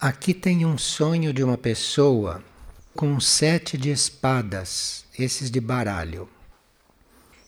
[0.00, 2.40] Aqui tem um sonho de uma pessoa
[2.94, 6.28] com sete de espadas, esses de baralho.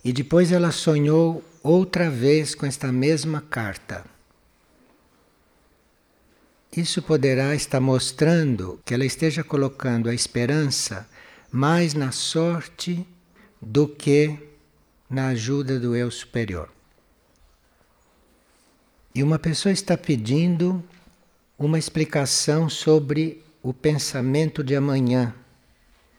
[0.04, 4.04] E depois ela sonhou outra vez com esta mesma carta.
[6.76, 11.08] Isso poderá estar mostrando que ela esteja colocando a esperança
[11.52, 13.06] mais na sorte
[13.62, 14.36] do que
[15.08, 16.68] na ajuda do eu superior.
[19.14, 20.82] E uma pessoa está pedindo
[21.60, 25.34] uma explicação sobre o pensamento de amanhã,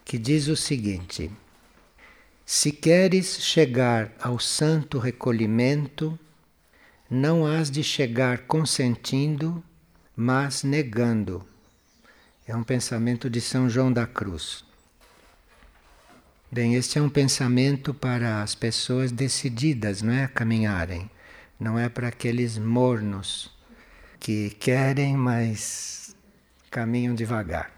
[0.05, 1.31] que diz o seguinte:
[2.45, 6.17] Se queres chegar ao santo recolhimento,
[7.09, 9.63] não has de chegar consentindo,
[10.15, 11.43] mas negando.
[12.45, 14.63] É um pensamento de São João da Cruz.
[16.51, 20.25] Bem, este é um pensamento para as pessoas decididas, não é?
[20.25, 21.09] A caminharem.
[21.59, 23.59] Não é para aqueles mornos
[24.21, 26.15] que querem, mas
[26.69, 27.71] caminham devagar.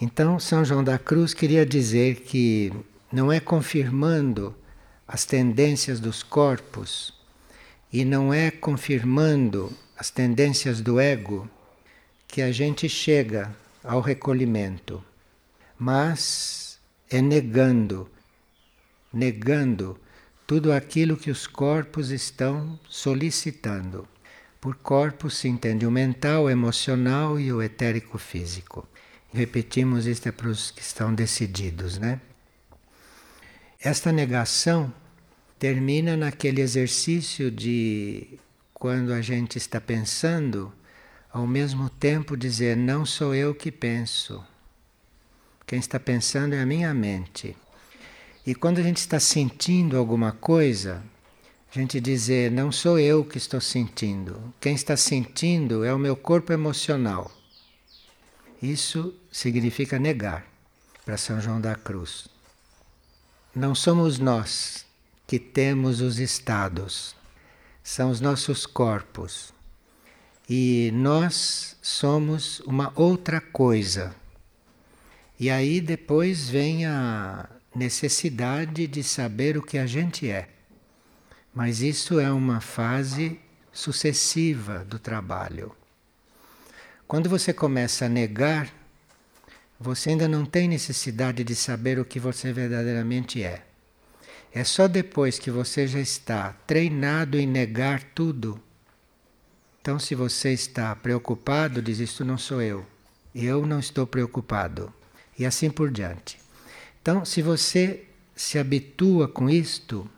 [0.00, 2.72] Então, São João da Cruz queria dizer que
[3.12, 4.56] não é confirmando
[5.06, 7.12] as tendências dos corpos
[7.92, 11.48] e não é confirmando as tendências do ego
[12.26, 15.04] que a gente chega ao recolhimento,
[15.78, 16.80] mas
[17.10, 18.10] é negando,
[19.12, 20.00] negando
[20.46, 24.08] tudo aquilo que os corpos estão solicitando.
[24.60, 28.86] Por corpo se entende o mental, o emocional e o etérico físico.
[29.32, 32.20] Repetimos isto é para os que estão decididos, né?
[33.80, 34.92] Esta negação
[35.58, 38.38] termina naquele exercício de
[38.74, 40.72] quando a gente está pensando,
[41.32, 44.44] ao mesmo tempo dizer não sou eu que penso.
[45.66, 47.56] Quem está pensando é a minha mente.
[48.44, 51.02] E quando a gente está sentindo alguma coisa,
[51.72, 54.52] a gente dizer, não sou eu que estou sentindo.
[54.60, 57.30] Quem está sentindo é o meu corpo emocional.
[58.60, 60.44] Isso significa negar
[61.04, 62.28] para São João da Cruz.
[63.54, 64.84] Não somos nós
[65.28, 67.14] que temos os estados,
[67.84, 69.52] são os nossos corpos.
[70.48, 74.12] E nós somos uma outra coisa.
[75.38, 80.48] E aí depois vem a necessidade de saber o que a gente é.
[81.54, 83.38] Mas isso é uma fase
[83.72, 85.74] sucessiva do trabalho.
[87.06, 88.72] Quando você começa a negar,
[89.78, 93.64] você ainda não tem necessidade de saber o que você verdadeiramente é.
[94.52, 98.60] É só depois que você já está treinado em negar tudo.
[99.80, 102.84] Então, se você está preocupado, diz: Isto não sou eu.
[103.34, 104.92] Eu não estou preocupado.
[105.38, 106.38] E assim por diante.
[107.00, 108.04] Então, se você
[108.36, 110.08] se habitua com isto,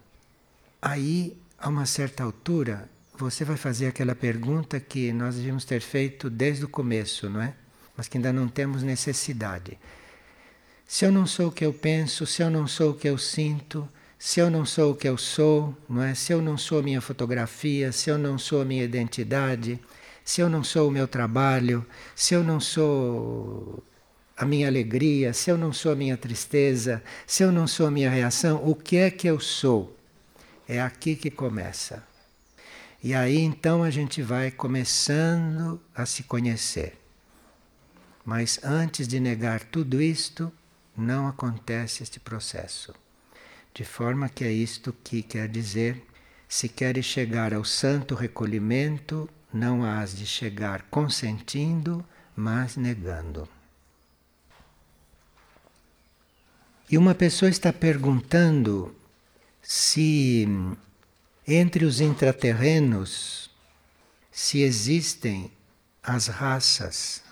[0.85, 6.29] Aí, a uma certa altura, você vai fazer aquela pergunta que nós devíamos ter feito
[6.29, 7.55] desde o começo, não é?
[7.97, 9.79] Mas que ainda não temos necessidade.
[10.85, 13.17] Se eu não sou o que eu penso, se eu não sou o que eu
[13.17, 13.89] sinto,
[14.19, 16.17] se eu não sou o que eu sou, não é?
[16.17, 19.79] Se eu não sou a minha fotografia, se eu não sou a minha identidade,
[20.25, 23.85] se eu não sou o meu trabalho, se eu não sou
[24.37, 27.91] a minha alegria, se eu não sou a minha tristeza, se eu não sou a
[27.91, 29.97] minha reação, o que é que eu sou?
[30.73, 32.03] É aqui que começa.
[33.05, 36.99] E aí então a gente vai começando a se conhecer.
[38.25, 40.51] Mas antes de negar tudo isto,
[40.97, 42.95] não acontece este processo.
[43.75, 46.03] De forma que é isto que quer dizer:
[46.49, 52.03] se queres chegar ao santo recolhimento, não has de chegar consentindo,
[52.35, 53.47] mas negando.
[56.91, 58.97] E uma pessoa está perguntando
[59.75, 60.47] se
[61.49, 63.51] entre os intraterrenos
[64.31, 65.51] se existem
[66.03, 67.23] as raças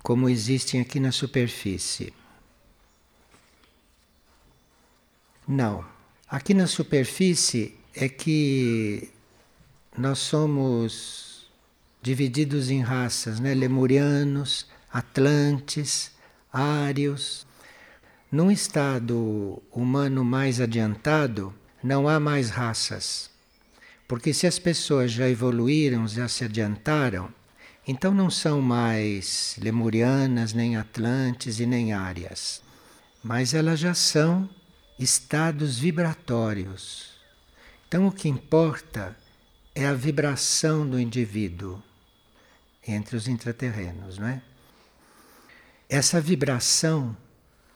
[0.00, 2.14] como existem aqui na superfície.
[5.46, 5.84] Não.
[6.28, 9.10] Aqui na superfície é que
[9.96, 11.50] nós somos
[12.00, 13.54] divididos em raças, né?
[13.54, 16.12] Lemurianos, Atlantes,
[16.52, 17.44] Ários,
[18.30, 23.30] num estado humano mais adiantado, não há mais raças.
[24.06, 27.32] Porque se as pessoas já evoluíram, já se adiantaram,
[27.86, 32.62] então não são mais lemurianas, nem atlantes e nem árias.
[33.22, 34.48] Mas elas já são
[34.98, 37.12] estados vibratórios.
[37.86, 39.16] Então o que importa
[39.74, 41.82] é a vibração do indivíduo
[42.86, 44.42] entre os intraterrenos, não é?
[45.88, 47.16] Essa vibração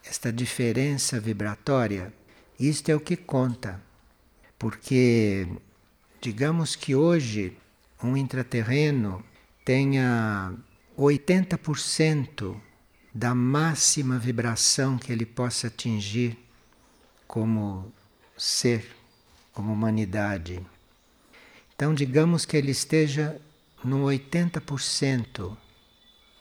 [0.04, 2.12] esta diferença vibratória,
[2.58, 3.80] isto é o que conta.
[4.58, 5.48] Porque,
[6.20, 7.56] digamos que hoje
[8.02, 9.24] um intraterreno
[9.64, 10.54] tenha
[10.98, 12.56] 80%
[13.14, 16.38] da máxima vibração que ele possa atingir
[17.26, 17.92] como
[18.36, 18.86] ser,
[19.52, 20.64] como humanidade.
[21.74, 23.40] Então, digamos que ele esteja
[23.84, 25.56] no 80%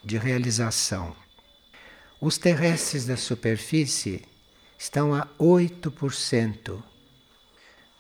[0.04, 1.16] de realização.
[2.22, 4.22] Os terrestres da superfície
[4.78, 6.84] estão a 8%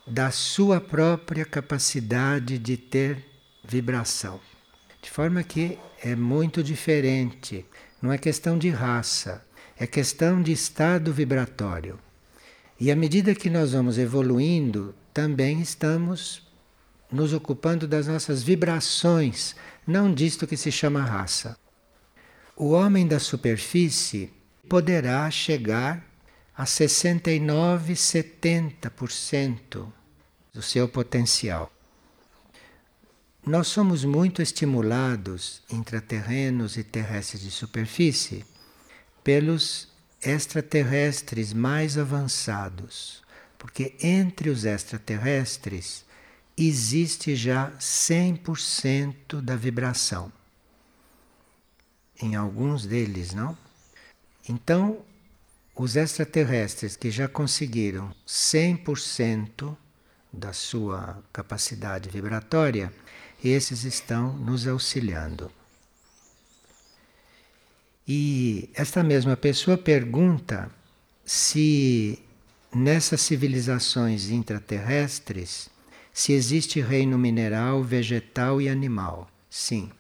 [0.06, 3.26] da sua própria capacidade de ter
[3.64, 4.40] vibração.
[5.02, 7.66] De forma que é muito diferente.
[8.00, 9.44] Não é questão de raça,
[9.76, 12.00] é questão de estado vibratório.
[12.80, 16.48] E à medida que nós vamos evoluindo, também estamos
[17.12, 21.58] nos ocupando das nossas vibrações, não disto que se chama raça.
[22.56, 24.32] O homem da superfície
[24.70, 26.06] poderá chegar
[26.56, 29.92] a 69, 70%
[30.54, 31.72] do seu potencial.
[33.46, 38.46] Nós somos muito estimulados, intraterrenos e terrestres de superfície,
[39.24, 39.88] pelos
[40.22, 43.24] extraterrestres mais avançados,
[43.58, 46.06] porque entre os extraterrestres
[46.56, 50.32] existe já 100% da vibração.
[52.22, 53.58] Em alguns deles, não?
[54.48, 55.04] Então,
[55.76, 59.76] os extraterrestres que já conseguiram 100%
[60.32, 62.94] da sua capacidade vibratória,
[63.44, 65.52] esses estão nos auxiliando.
[68.08, 70.70] E esta mesma pessoa pergunta
[71.26, 72.20] se
[72.74, 75.70] nessas civilizações intraterrestres
[76.14, 79.30] se existe reino mineral, vegetal e animal.
[79.50, 79.92] Sim.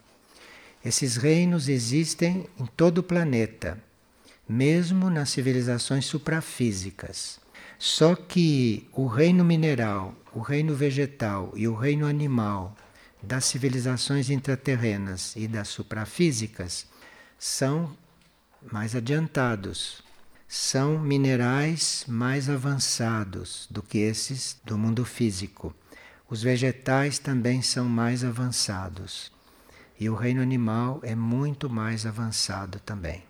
[0.83, 3.78] Esses reinos existem em todo o planeta,
[4.50, 7.39] mesmo nas civilizações suprafísicas.
[7.78, 12.75] Só que o reino mineral, o reino vegetal e o reino animal
[13.22, 16.88] das civilizações intraterrenas e das suprafísicas
[17.38, 17.95] são
[18.72, 20.04] mais adiantados.
[20.48, 25.74] São minerais mais avançados do que esses do mundo físico.
[26.30, 29.31] Os vegetais também são mais avançados.
[30.01, 33.24] E o reino animal é muito mais avançado também.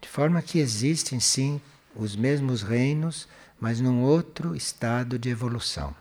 [0.00, 1.60] De forma que existem sim
[1.96, 3.26] os mesmos reinos,
[3.58, 5.92] mas num outro estado de evolução.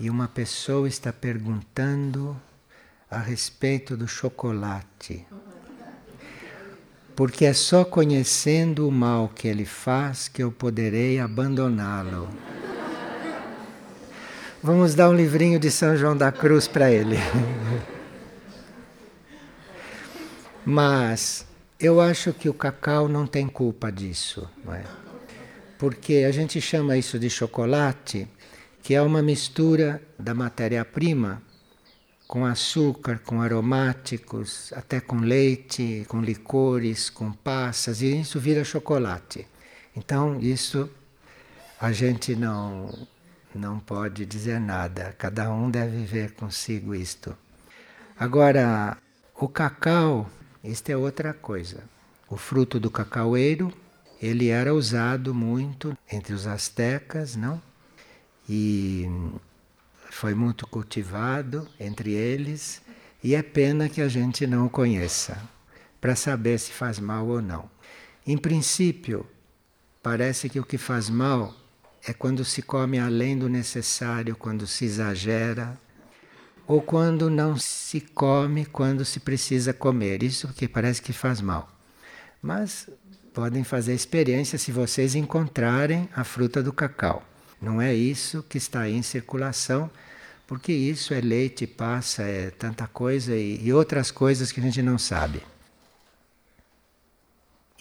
[0.00, 2.36] E uma pessoa está perguntando
[3.08, 5.24] a respeito do chocolate.
[7.14, 12.28] Porque é só conhecendo o mal que ele faz que eu poderei abandoná-lo.
[14.66, 17.14] Vamos dar um livrinho de São João da Cruz para ele.
[20.64, 21.46] Mas
[21.78, 24.82] eu acho que o cacau não tem culpa disso, não é?
[25.78, 28.26] Porque a gente chama isso de chocolate,
[28.82, 31.40] que é uma mistura da matéria-prima
[32.26, 39.46] com açúcar, com aromáticos, até com leite, com licores, com passas, e isso vira chocolate.
[39.94, 40.90] Então, isso
[41.80, 43.06] a gente não,
[43.56, 47.36] não pode dizer nada, cada um deve ver consigo isto.
[48.18, 48.96] Agora,
[49.34, 50.30] o cacau
[50.66, 51.84] isto é outra coisa.
[52.28, 53.72] O fruto do cacaueiro,
[54.20, 57.62] ele era usado muito entre os astecas, não?
[58.48, 59.08] E
[60.10, 62.82] foi muito cultivado entre eles,
[63.22, 65.40] e é pena que a gente não o conheça,
[66.00, 67.70] para saber se faz mal ou não.
[68.26, 69.24] Em princípio,
[70.02, 71.54] parece que o que faz mal
[72.06, 75.76] é quando se come além do necessário, quando se exagera,
[76.66, 80.22] ou quando não se come quando se precisa comer.
[80.22, 81.68] Isso que parece que faz mal.
[82.40, 82.88] Mas
[83.34, 87.24] podem fazer experiência se vocês encontrarem a fruta do cacau.
[87.60, 89.90] Não é isso que está aí em circulação,
[90.46, 94.80] porque isso é leite, passa, é tanta coisa e, e outras coisas que a gente
[94.80, 95.42] não sabe.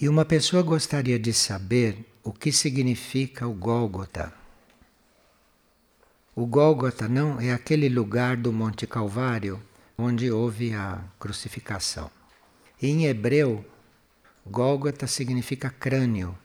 [0.01, 4.34] E uma pessoa gostaria de saber o que significa o Gólgota.
[6.36, 9.62] O Gólgota não é aquele lugar do Monte Calvário
[9.96, 12.10] onde houve a crucificação.
[12.82, 13.63] Em hebreu,
[14.44, 16.36] Gólgota significa crânio.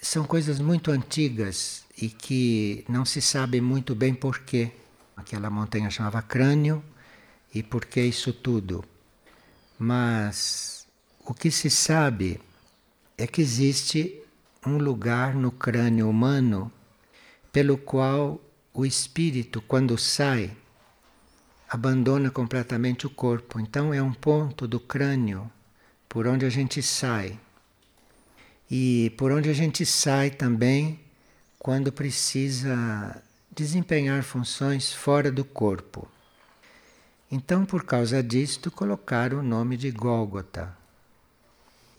[0.00, 4.72] São coisas muito antigas e que não se sabe muito bem porquê.
[5.16, 6.82] Aquela montanha chamava crânio
[7.54, 8.84] e por que isso tudo.
[9.78, 10.84] Mas
[11.24, 12.40] o que se sabe
[13.16, 14.21] é que existe
[14.64, 16.72] um lugar no crânio humano
[17.52, 18.40] pelo qual
[18.72, 20.56] o espírito, quando sai,
[21.68, 23.60] abandona completamente o corpo.
[23.60, 25.50] Então é um ponto do crânio
[26.08, 27.38] por onde a gente sai.
[28.70, 31.00] E por onde a gente sai também
[31.58, 36.08] quando precisa desempenhar funções fora do corpo.
[37.30, 40.76] Então, por causa disto, colocaram o nome de Gólgota.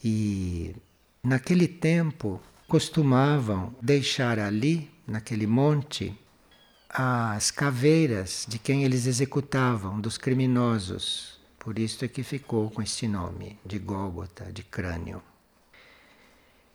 [0.03, 0.75] E
[1.23, 6.17] naquele tempo costumavam deixar ali, naquele monte,
[6.89, 11.39] as caveiras de quem eles executavam, dos criminosos.
[11.57, 15.21] Por isso é que ficou com este nome de Gólgota, de crânio.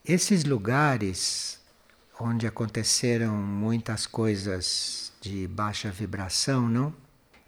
[0.04, 1.60] Esses lugares
[2.18, 6.92] onde aconteceram muitas coisas de baixa vibração, não?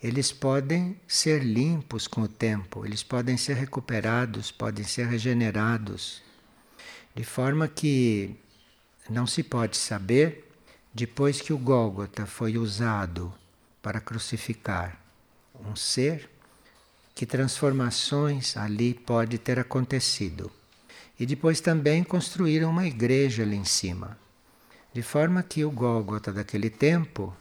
[0.02, 6.22] Eles podem ser limpos com o tempo, eles podem ser recuperados, podem ser regenerados,
[7.20, 8.34] de forma que
[9.10, 10.50] não se pode saber
[10.94, 13.30] depois que o Gólgota foi usado
[13.82, 14.98] para crucificar
[15.62, 16.30] um ser,
[17.14, 20.50] que transformações ali pode ter acontecido.
[21.18, 24.16] E depois também construíram uma igreja ali em cima.
[24.90, 27.36] De forma que o Gólgota daquele tempo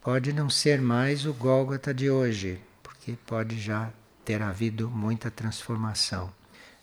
[0.00, 3.92] pode não ser mais o Gólgota de hoje, porque pode já
[4.24, 6.32] ter havido muita transformação,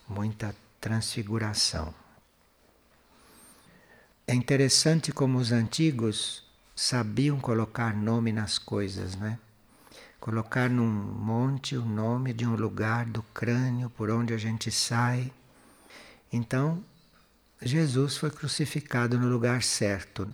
[0.08, 2.05] muita transfiguração.
[4.28, 6.44] É interessante como os antigos
[6.76, 9.38] sabiam colocar nome nas coisas, né?
[10.20, 15.32] Colocar num monte o nome de um lugar do crânio por onde a gente sai.
[16.34, 16.84] Então,
[17.62, 20.28] Jesus foi crucificado no lugar certo.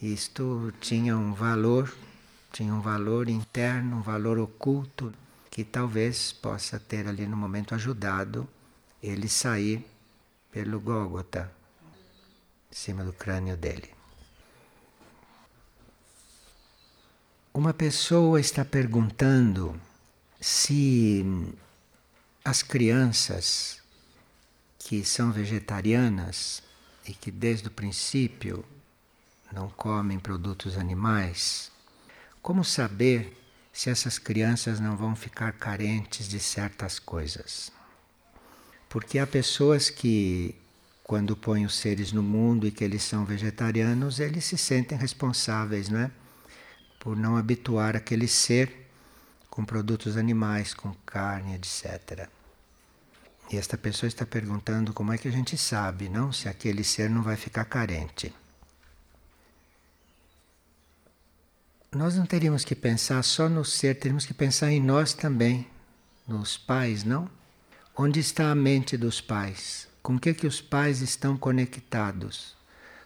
[0.00, 1.94] Isto tinha um valor,
[2.50, 5.12] tinha um valor interno, um valor oculto,
[5.50, 8.48] que talvez possa ter ali no momento ajudado
[9.02, 9.86] ele sair
[10.50, 11.59] pelo Gólgota
[12.70, 13.90] em cima do crânio dele.
[17.52, 19.80] Uma pessoa está perguntando
[20.40, 21.24] se
[22.44, 23.80] as crianças
[24.78, 26.62] que são vegetarianas
[27.06, 28.64] e que desde o princípio
[29.52, 31.70] não comem produtos animais,
[32.40, 33.36] como saber
[33.72, 37.72] se essas crianças não vão ficar carentes de certas coisas?
[38.88, 40.54] Porque há pessoas que
[41.10, 45.88] quando põem os seres no mundo e que eles são vegetarianos, eles se sentem responsáveis,
[45.88, 46.10] não é?
[47.00, 48.88] Por não habituar aquele ser
[49.50, 52.28] com produtos animais, com carne, etc.
[53.50, 56.32] E esta pessoa está perguntando como é que a gente sabe, não?
[56.32, 58.32] Se aquele ser não vai ficar carente.
[61.90, 65.66] Nós não teríamos que pensar só no ser, teríamos que pensar em nós também,
[66.24, 67.28] nos pais, não?
[67.96, 69.89] Onde está a mente dos pais?
[70.02, 72.56] Com o que, que os pais estão conectados,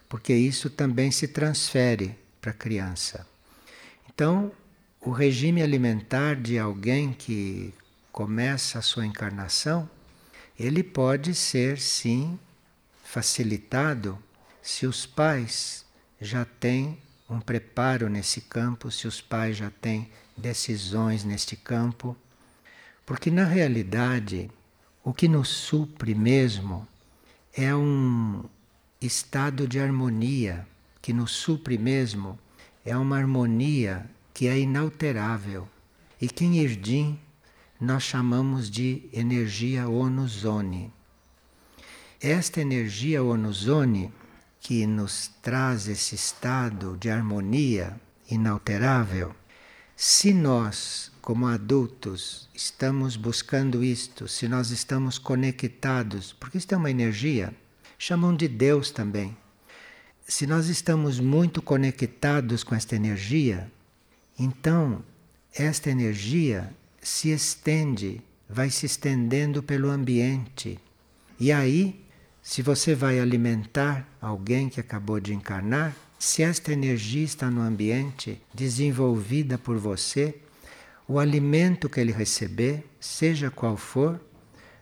[0.08, 3.26] porque isso também se transfere para a criança.
[4.08, 4.52] Então,
[5.00, 7.74] o regime alimentar de alguém que
[8.12, 9.88] começa a sua encarnação,
[10.58, 12.38] ele pode ser sim
[13.02, 14.18] facilitado
[14.62, 15.84] se os pais
[16.20, 16.98] já têm
[17.28, 22.16] um preparo nesse campo, se os pais já têm decisões neste campo,
[23.04, 24.50] porque na realidade
[25.04, 26.88] o que nos supre mesmo
[27.52, 28.42] é um
[29.00, 30.66] estado de harmonia
[31.02, 32.38] que nos supre mesmo,
[32.82, 35.68] é uma harmonia que é inalterável
[36.18, 37.20] e que em Irdim
[37.78, 40.90] nós chamamos de energia onuzone.
[42.18, 44.10] Esta energia onuzone
[44.58, 49.34] que nos traz esse estado de harmonia inalterável,
[49.94, 56.90] se nós como adultos estamos buscando isto, se nós estamos conectados, porque isto é uma
[56.90, 57.50] energia,
[57.96, 59.34] chamam de Deus também.
[60.28, 63.72] Se nós estamos muito conectados com esta energia,
[64.38, 65.02] então
[65.54, 70.78] esta energia se estende, vai se estendendo pelo ambiente.
[71.40, 72.04] E aí,
[72.42, 78.38] se você vai alimentar alguém que acabou de encarnar, se esta energia está no ambiente,
[78.52, 80.38] desenvolvida por você,
[81.06, 84.20] o alimento que ele receber, seja qual for,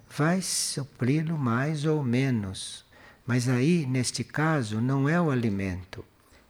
[0.09, 2.85] vai supri-lo mais ou menos.
[3.27, 6.05] Mas aí, neste caso, não é o alimento.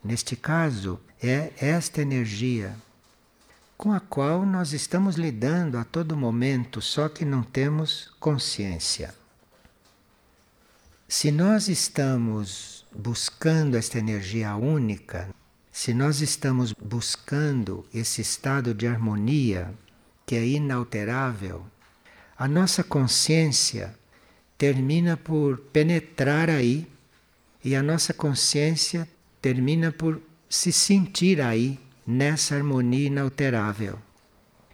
[0.04, 2.74] Neste caso, é esta energia
[3.76, 9.12] com a qual nós estamos lidando a todo momento, só que não temos consciência.
[11.08, 15.28] Se nós estamos buscando esta energia única,
[15.72, 19.72] se nós estamos buscando esse estado de harmonia
[20.26, 21.64] que é inalterável,
[22.36, 23.94] a nossa consciência
[24.58, 26.86] termina por penetrar aí
[27.64, 29.08] e a nossa consciência
[29.40, 33.98] termina por se sentir aí nessa harmonia inalterável.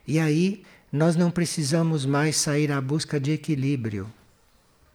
[0.05, 4.13] E aí nós não precisamos mais sair à busca de equilíbrio,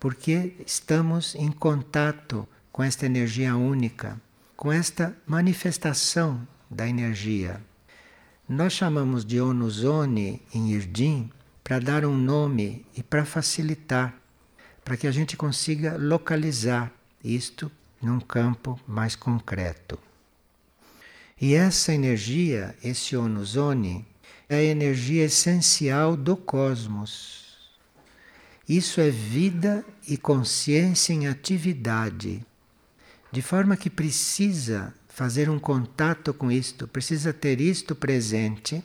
[0.02, 4.20] porque estamos em contato com esta energia única
[4.64, 7.62] com esta manifestação da energia.
[8.48, 11.30] Nós chamamos de onuzone em Irdim
[11.62, 14.16] para dar um nome e para facilitar,
[14.82, 17.70] para que a gente consiga localizar isto
[18.02, 20.00] num campo mais concreto.
[21.42, 24.08] E essa energia, esse onuzone,
[24.48, 27.68] é a energia essencial do cosmos.
[28.66, 32.46] Isso é vida e consciência em atividade,
[33.34, 38.84] de forma que precisa fazer um contato com isto, precisa ter isto presente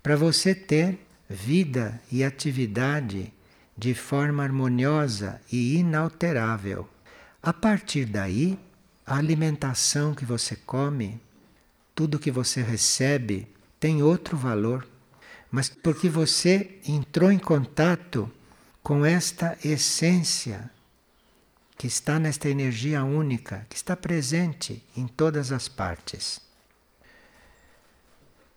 [0.00, 3.32] para você ter vida e atividade
[3.76, 6.88] de forma harmoniosa e inalterável.
[7.42, 8.56] A partir daí,
[9.04, 11.20] a alimentação que você come,
[11.92, 13.48] tudo que você recebe,
[13.80, 14.86] tem outro valor,
[15.50, 18.30] mas porque você entrou em contato
[18.80, 20.70] com esta essência
[21.78, 26.40] que está nesta energia única, que está presente em todas as partes.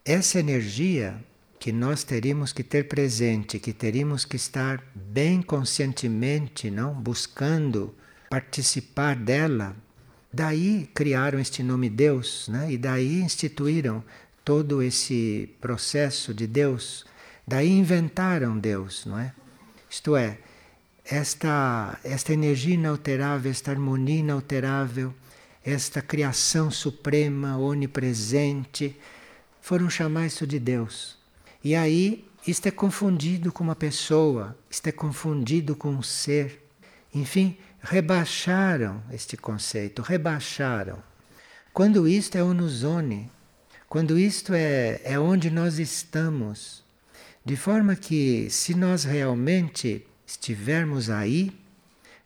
[0.03, 1.23] Essa energia
[1.59, 7.93] que nós teríamos que ter presente, que teríamos que estar bem conscientemente, não, buscando
[8.27, 9.75] participar dela.
[10.33, 12.71] Daí criaram este nome Deus, né?
[12.71, 14.03] E daí instituíram
[14.43, 17.05] todo esse processo de Deus.
[17.47, 19.31] Daí inventaram Deus, não é?
[19.87, 20.39] Isto é,
[21.11, 25.13] esta, esta energia inalterável, esta harmonia inalterável,
[25.63, 28.97] esta criação suprema, onipresente,
[29.59, 31.17] foram chamar isso de Deus.
[31.61, 36.65] E aí, isto é confundido com uma pessoa, isto é confundido com um ser.
[37.13, 41.03] Enfim, rebaixaram este conceito, rebaixaram.
[41.73, 43.29] Quando isto é onuzone,
[43.89, 46.85] quando isto é, é onde nós estamos,
[47.43, 51.51] de forma que, se nós realmente estivermos aí,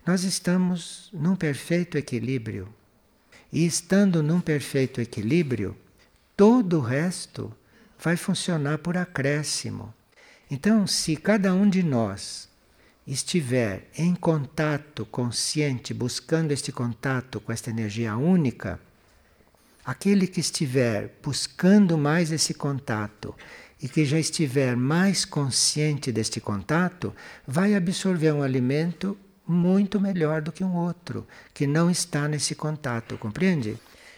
[0.06, 2.68] nós estamos num perfeito equilíbrio.
[3.52, 5.76] E estando num perfeito equilíbrio,
[6.38, 7.52] todo o resto
[8.00, 9.94] vai funcionar por acréscimo.
[10.52, 12.48] Então, se cada um de nós
[13.08, 18.80] estiver em contato consciente, buscando este contato com esta energia única,
[19.84, 23.34] aquele que estiver buscando mais esse contato
[23.86, 27.14] e que já estiver mais consciente deste contato,
[27.46, 29.16] vai absorver um alimento
[29.48, 33.78] muito melhor do que um outro que não está nesse contato, compreende?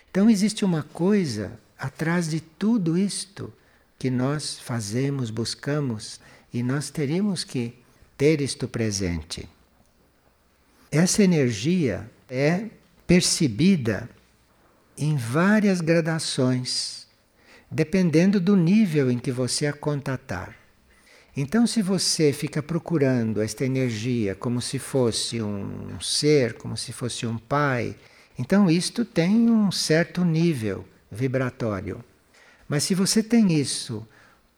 [0.09, 3.53] Então existe uma coisa atrás de tudo isto
[3.99, 6.21] que nós fazemos, buscamos
[6.53, 7.73] e nós teríamos que
[8.17, 9.49] ter isto presente.
[10.89, 12.69] Essa energia é
[13.05, 14.09] percebida
[14.97, 17.06] em várias gradações
[17.69, 20.55] dependendo do nível em que você a contatar.
[21.35, 27.27] Então, se você fica procurando esta energia como se fosse um ser, como se fosse
[27.27, 27.95] um pai,
[28.39, 32.03] então isto tem um certo nível vibratório.
[32.67, 34.07] Mas se você tem isso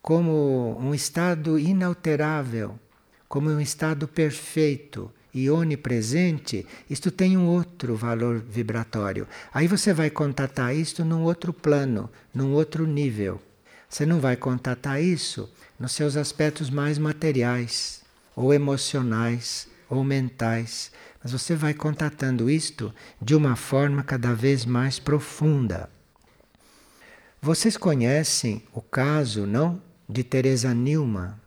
[0.02, 2.80] como um estado inalterável,
[3.28, 9.28] como um estado perfeito, e onipresente, isto tem um outro valor vibratório.
[9.54, 13.42] Aí você vai contatar isto num outro plano, num outro nível.
[13.88, 18.04] Você não vai contatar isso nos seus aspectos mais materiais,
[18.36, 20.92] ou emocionais, ou mentais.
[21.24, 25.90] Mas você vai contatando isto de uma forma cada vez mais profunda.
[27.42, 29.82] Vocês conhecem o caso, não?
[30.08, 31.40] De Teresa Nilma.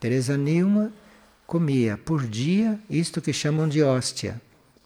[0.00, 0.92] Teresa Nilma
[1.52, 4.40] comia por dia isto que chamam de hóstia,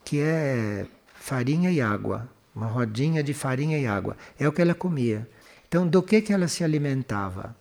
[0.05, 4.17] que é farinha e água, uma rodinha de farinha e água.
[4.37, 5.31] É o que ela comia.
[5.69, 7.57] Então, do que, que ela se alimentava?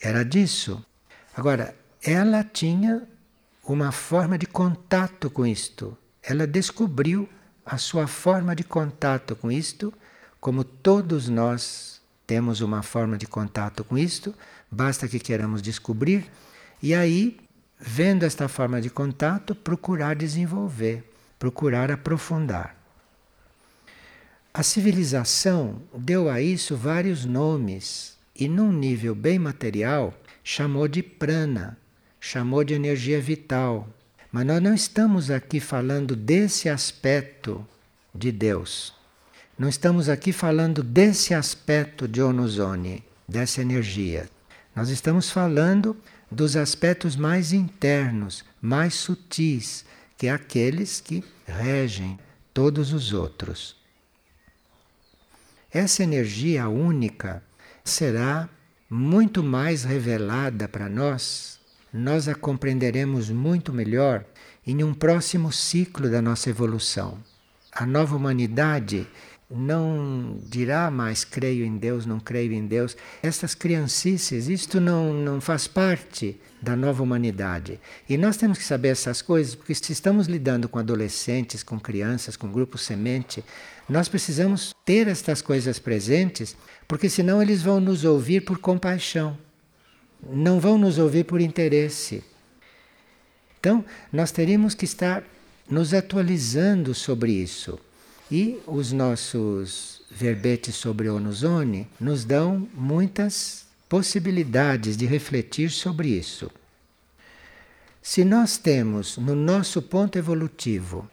[0.00, 0.80] Era disso.
[1.36, 3.02] Agora, ela tinha
[3.64, 5.98] uma forma de contato com isto.
[6.22, 7.28] Ela descobriu
[7.66, 9.92] a sua forma de contato com isto,
[10.40, 14.32] como todos nós temos uma forma de contato com isto,
[14.70, 16.30] basta que queiramos descobrir.
[16.80, 17.42] E aí
[17.84, 21.04] vendo esta forma de contato, procurar desenvolver,
[21.38, 22.76] procurar aprofundar.
[24.54, 30.14] A civilização deu a isso vários nomes e, num nível bem material,
[30.44, 31.76] chamou de prana,
[32.20, 33.88] chamou de energia vital.
[34.30, 37.66] Mas nós não estamos aqui falando desse aspecto
[38.14, 38.94] de Deus.
[39.58, 44.28] Não estamos aqui falando desse aspecto de Onuzone, dessa energia.
[44.74, 45.96] Nós estamos falando
[46.32, 49.84] dos aspectos mais internos, mais sutis,
[50.16, 52.18] que é aqueles que regem
[52.52, 53.76] todos os outros.
[55.70, 57.42] Essa energia única
[57.84, 58.48] será
[58.88, 61.58] muito mais revelada para nós,
[61.92, 64.24] nós a compreenderemos muito melhor
[64.66, 67.18] em um próximo ciclo da nossa evolução.
[67.70, 69.06] A nova humanidade
[69.54, 72.96] não dirá mais creio em Deus, não creio em Deus.
[73.22, 77.80] Essas criancices, isto não, não faz parte da nova humanidade.
[78.08, 82.36] E nós temos que saber essas coisas, porque se estamos lidando com adolescentes, com crianças,
[82.36, 83.44] com grupo semente,
[83.88, 89.36] nós precisamos ter estas coisas presentes, porque senão eles vão nos ouvir por compaixão,
[90.30, 92.22] não vão nos ouvir por interesse.
[93.58, 95.22] Então, nós teríamos que estar
[95.68, 97.78] nos atualizando sobre isso.
[98.34, 106.50] E os nossos verbetes sobre Onuzone nos dão muitas possibilidades de refletir sobre isso.
[108.00, 111.06] Se nós temos no nosso ponto evolutivo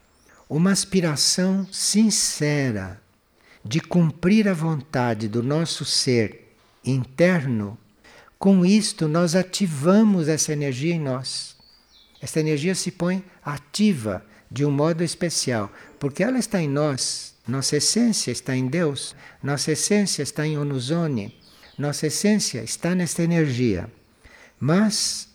[0.48, 3.02] uma aspiração sincera
[3.66, 6.56] de cumprir a vontade do nosso ser
[6.86, 7.78] interno,
[8.38, 11.58] com isto nós ativamos essa energia em nós.
[12.22, 17.78] Essa energia se põe ativa de um modo especial, porque ela está em nós, nossa
[17.78, 21.36] essência está em Deus, nossa essência está em Onuzone,
[21.78, 23.90] nossa essência está nesta energia.
[24.60, 25.30] Mas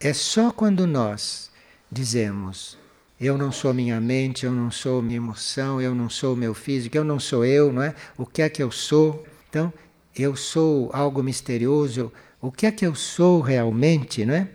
[0.00, 1.50] é só quando nós
[1.90, 2.78] dizemos
[3.20, 6.96] eu não sou minha mente, eu não sou minha emoção, eu não sou meu físico,
[6.96, 7.92] eu não sou eu, não é?
[8.16, 9.26] O que é que eu sou?
[9.50, 9.72] Então,
[10.14, 12.12] eu sou algo misterioso.
[12.40, 14.48] O que é que eu sou realmente, não é?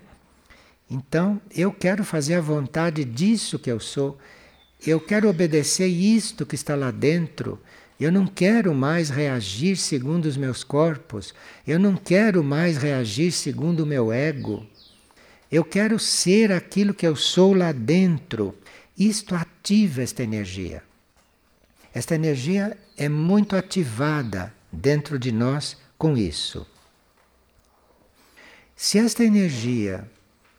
[0.89, 4.17] Então, eu quero fazer a vontade disso que eu sou.
[4.86, 7.60] Eu quero obedecer isto que está lá dentro.
[8.00, 11.34] Eu não quero mais reagir segundo os meus corpos.
[11.65, 14.65] Eu não quero mais reagir segundo o meu ego.
[15.52, 18.56] Eu quero ser aquilo que eu sou lá dentro.
[18.98, 20.84] Isto ativa esta energia.
[21.93, 26.65] Esta energia é muito ativada dentro de nós com isso.
[28.76, 30.10] Se esta energia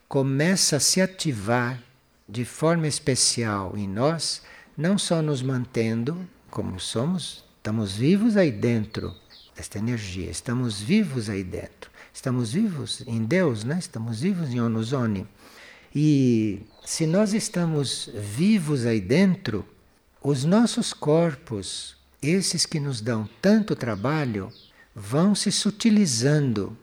[0.07, 1.81] começa a se ativar
[2.27, 4.41] de forma especial em nós,
[4.77, 9.13] não só nos mantendo como somos, estamos vivos aí dentro
[9.55, 13.77] desta energia, estamos vivos aí dentro, estamos vivos em Deus, né?
[13.79, 15.27] estamos vivos em Onuzone.
[15.93, 19.65] E se nós estamos vivos aí dentro,
[20.21, 24.51] os nossos corpos, esses que nos dão tanto trabalho,
[24.93, 26.77] vão se sutilizando,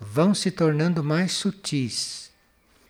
[0.00, 2.29] vão se tornando mais sutis.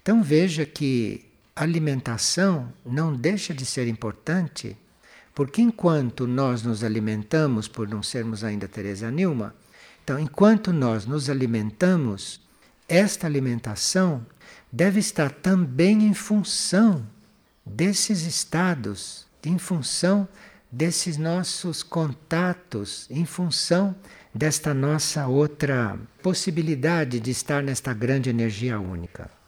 [0.02, 4.76] Então veja que alimentação não deixa de ser importante,
[5.34, 9.54] porque enquanto nós nos alimentamos, por não sermos ainda Teresa Nilma,
[10.02, 12.40] então enquanto nós nos alimentamos,
[12.88, 14.26] esta alimentação
[14.72, 17.06] deve estar também em função
[17.64, 20.26] desses estados, em função
[20.72, 23.94] desses nossos contatos, em função
[24.34, 29.39] desta nossa outra possibilidade de estar nesta grande energia única.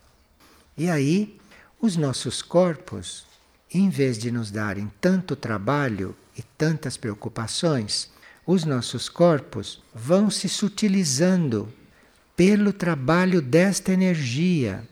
[0.76, 1.38] E aí,
[1.80, 3.24] os nossos corpos,
[3.72, 8.10] em vez de nos darem tanto trabalho e tantas preocupações,
[8.46, 11.72] os nossos corpos vão se sutilizando
[12.34, 14.88] pelo trabalho desta energia,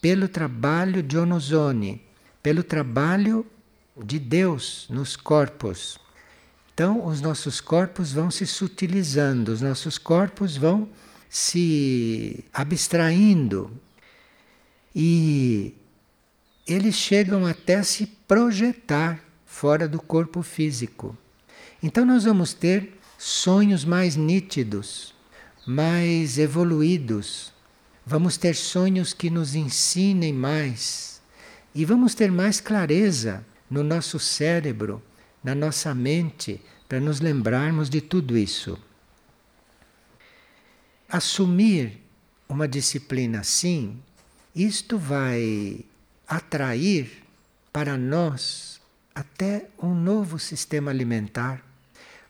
[0.00, 2.02] pelo trabalho de Onozone,
[2.42, 3.46] pelo trabalho
[3.96, 5.98] de Deus nos corpos.
[6.72, 10.88] Então, os nossos corpos vão se sutilizando, os nossos corpos vão
[11.28, 13.70] se abstraindo
[14.94, 15.74] e
[16.66, 21.16] eles chegam até se projetar fora do corpo físico.
[21.82, 25.14] Então nós vamos ter sonhos mais nítidos,
[25.66, 27.52] mais evoluídos.
[28.04, 31.20] Vamos ter sonhos que nos ensinem mais
[31.74, 35.02] e vamos ter mais clareza no nosso cérebro,
[35.44, 38.78] na nossa mente, para nos lembrarmos de tudo isso.
[41.08, 42.02] Assumir
[42.48, 44.02] uma disciplina assim
[44.54, 45.84] isto vai
[46.26, 47.22] atrair
[47.72, 48.80] para nós
[49.14, 51.62] até um novo sistema alimentar.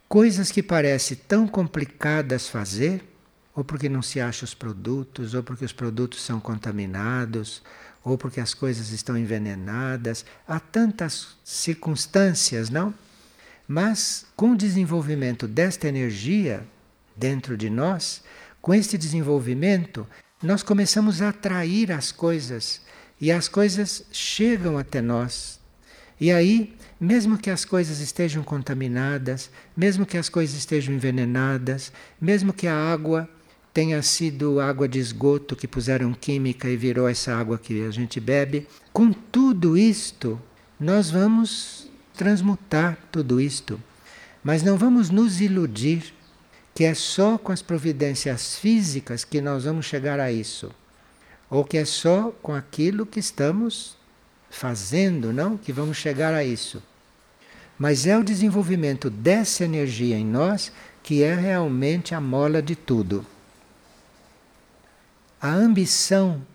[0.09, 3.05] Coisas que parecem tão complicadas fazer,
[3.55, 7.63] ou porque não se acha os produtos, ou porque os produtos são contaminados,
[8.03, 10.25] ou porque as coisas estão envenenadas.
[10.47, 12.95] Há tantas circunstâncias, não?
[13.67, 16.67] Mas com o desenvolvimento desta energia
[17.15, 18.23] dentro de nós,
[18.63, 20.07] com este desenvolvimento,
[20.43, 22.81] nós começamos a atrair as coisas
[23.21, 25.59] e as coisas chegam até nós.
[26.21, 32.53] E aí, mesmo que as coisas estejam contaminadas, mesmo que as coisas estejam envenenadas, mesmo
[32.53, 33.29] que a água
[33.73, 38.19] tenha sido água de esgoto que puseram química e virou essa água que a gente
[38.19, 40.41] bebe, com tudo isto,
[40.79, 43.81] nós vamos transmutar tudo isto.
[44.43, 46.15] Mas não vamos nos iludir
[46.79, 50.71] que é só com as providências físicas que nós vamos chegar a isso,
[51.51, 53.97] ou que é só com aquilo que estamos
[54.49, 56.81] fazendo, não, que vamos chegar a isso.
[57.77, 60.71] Mas é o desenvolvimento dessa energia em nós
[61.03, 63.27] que é realmente a mola de tudo.
[65.43, 66.47] A ambição,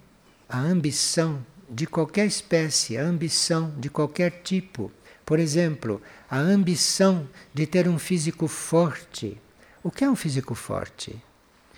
[0.48, 4.90] a ambição de qualquer espécie, a ambição de qualquer tipo.
[5.26, 9.43] Por exemplo, a ambição de ter um físico forte.
[9.84, 11.22] O que é um físico forte?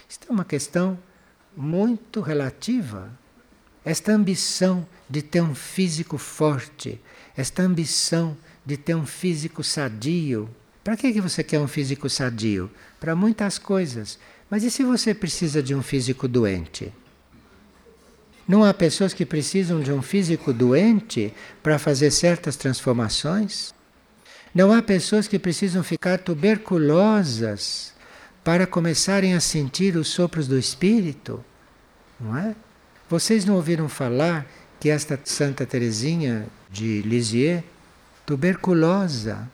[0.07, 0.97] Isto é uma questão
[1.57, 3.09] muito relativa.
[3.83, 7.01] Esta ambição de ter um físico forte,
[7.35, 10.47] esta ambição de ter um físico sadio.
[10.83, 12.69] Para que, que você quer um físico sadio?
[12.99, 14.19] Para muitas coisas.
[14.51, 16.93] Mas e se você precisa de um físico doente?
[18.47, 23.73] Não há pessoas que precisam de um físico doente para fazer certas transformações?
[24.53, 27.94] Não há pessoas que precisam ficar tuberculosas
[28.45, 31.43] para começarem a sentir os sopros do espírito?
[32.19, 32.55] Não é?
[33.09, 34.45] Vocês não ouviram falar
[34.79, 37.63] que esta Santa Teresinha de Lisieux,
[38.23, 39.49] tuberculosa,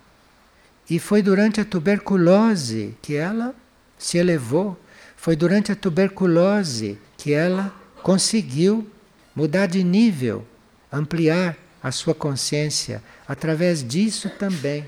[0.89, 3.55] e foi durante a tuberculose que ela
[3.97, 4.77] se elevou,
[5.15, 7.73] foi durante a tuberculose que ela
[8.03, 8.85] conseguiu
[9.33, 10.45] mudar de nível,
[10.91, 14.85] ampliar a sua consciência através disso também.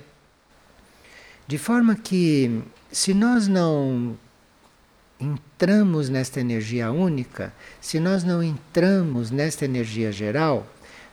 [1.47, 2.61] De forma que,
[2.93, 4.15] se nós não
[5.19, 7.51] entramos nesta energia única,
[7.81, 10.67] se nós não entramos nesta energia geral,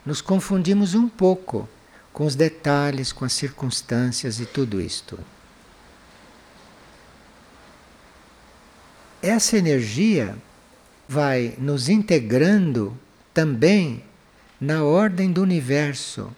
[0.05, 1.69] nos confundimos um pouco
[2.13, 5.19] com os detalhes, com as circunstâncias e tudo isto.
[9.23, 10.37] Essa energia
[11.09, 12.97] vai nos integrando
[13.33, 14.05] também
[14.61, 16.31] na ordem do universo.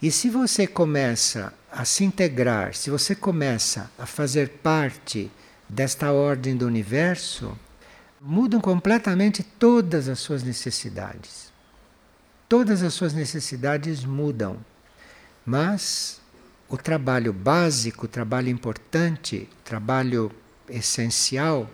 [0.00, 5.30] E se você começa a se integrar, se você começa a fazer parte
[5.68, 7.58] desta ordem do universo,
[8.20, 11.50] mudam completamente todas as suas necessidades.
[12.48, 14.58] Todas as suas necessidades mudam.
[15.44, 16.20] Mas
[16.68, 20.30] o trabalho básico, o trabalho importante, o trabalho
[20.68, 21.70] essencial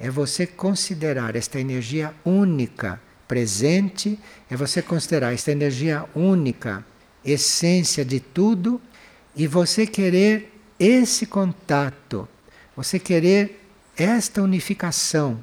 [0.00, 4.18] é você considerar esta energia única presente,
[4.50, 6.84] é você considerar esta energia única
[7.24, 8.80] essência de tudo
[9.34, 12.28] e você querer esse contato,
[12.76, 13.62] você querer
[13.96, 15.42] esta unificação.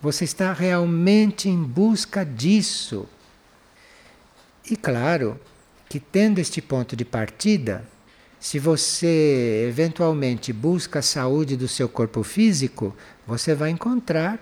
[0.00, 3.06] Você está realmente em busca disso.
[4.70, 5.38] E claro
[5.88, 7.84] que tendo este ponto de partida,
[8.38, 12.94] se você eventualmente busca a saúde do seu corpo físico,
[13.26, 14.38] você vai encontrar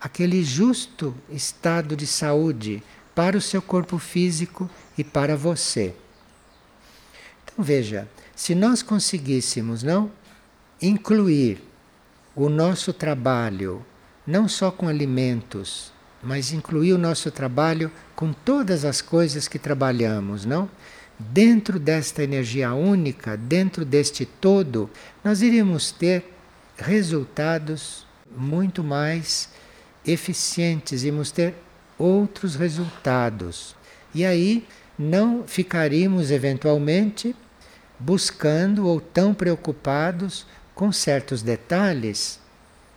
[0.00, 2.82] aquele justo estado de saúde
[3.14, 4.68] para o seu corpo físico
[4.98, 5.94] e para você.
[7.56, 10.12] Então veja, se nós conseguíssemos não
[10.80, 11.58] incluir
[12.34, 13.82] o nosso trabalho
[14.26, 15.90] não só com alimentos,
[16.22, 20.68] mas incluir o nosso trabalho com todas as coisas que trabalhamos, não?
[21.18, 24.90] dentro desta energia única, dentro deste todo,
[25.24, 26.30] nós iríamos ter
[26.76, 29.48] resultados muito mais
[30.06, 31.54] eficientes, iríamos ter
[31.98, 33.74] outros resultados.
[34.14, 34.66] E aí
[34.98, 37.34] não ficaríamos eventualmente
[37.98, 42.38] buscando ou tão preocupados com certos detalhes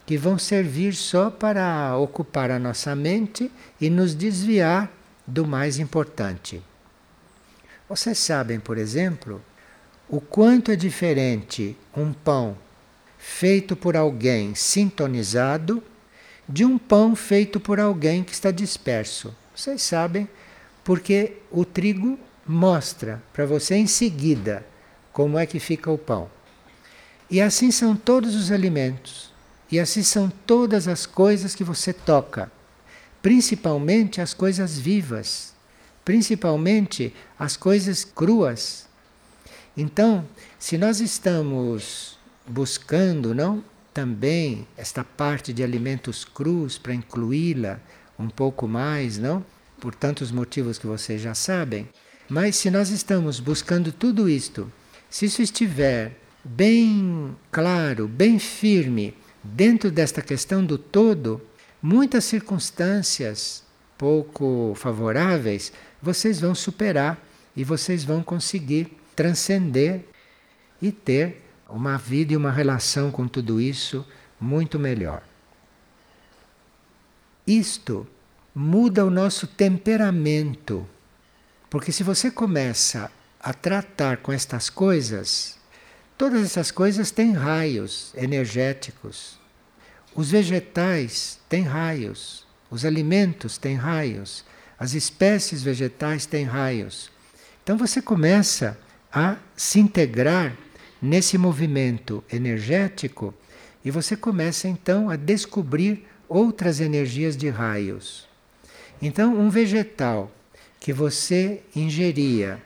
[0.05, 4.91] que vão servir só para ocupar a nossa mente e nos desviar
[5.25, 6.61] do mais importante.
[7.87, 9.41] Vocês sabem, por exemplo,
[10.07, 12.57] o quanto é diferente um pão
[13.17, 15.83] feito por alguém sintonizado
[16.47, 19.35] de um pão feito por alguém que está disperso.
[19.55, 20.27] Vocês sabem
[20.83, 24.65] porque o trigo mostra para você em seguida
[25.19, 26.31] como é que fica o pão.
[27.29, 29.33] E assim são todos os alimentos,
[29.69, 32.49] e assim são todas as coisas que você toca,
[33.21, 35.53] principalmente as coisas vivas
[36.09, 38.87] principalmente as coisas cruas.
[39.77, 40.25] Então,
[40.57, 47.79] se nós estamos buscando, não, também esta parte de alimentos crus para incluí-la
[48.17, 49.45] um pouco mais, não?
[49.79, 51.87] Por tantos motivos que vocês já sabem.
[52.27, 54.71] Mas se nós estamos buscando tudo isto,
[55.09, 61.41] se isso estiver bem claro, bem firme dentro desta questão do todo,
[61.81, 63.63] muitas circunstâncias
[63.97, 67.19] pouco favoráveis vocês vão superar
[67.55, 70.05] e vocês vão conseguir transcender
[70.81, 74.05] e ter uma vida e uma relação com tudo isso
[74.39, 75.21] muito melhor.
[77.45, 78.07] Isto
[78.55, 80.87] muda o nosso temperamento,
[81.69, 85.57] porque se você começa a tratar com estas coisas,
[86.17, 89.39] todas essas coisas têm raios energéticos.
[90.13, 94.43] Os vegetais têm raios, os alimentos têm raios,
[94.77, 97.09] as espécies vegetais têm raios.
[97.63, 98.77] Então você começa
[99.11, 100.55] a se integrar
[101.01, 103.33] nesse movimento energético
[103.83, 108.27] e você começa então a descobrir outras energias de raios.
[109.01, 110.29] Então, um vegetal
[110.79, 112.61] que você ingeria